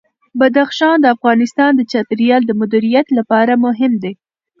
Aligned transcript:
بدخشان 0.39 0.97
د 1.01 1.05
افغانستان 1.15 1.71
د 1.75 1.81
چاپیریال 1.91 2.41
د 2.45 2.51
مدیریت 2.61 3.07
لپاره 3.17 3.53
مهم 3.65 3.93
دي. 4.03 4.13